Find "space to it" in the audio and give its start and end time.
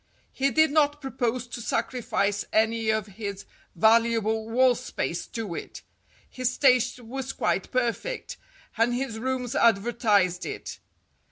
4.73-5.83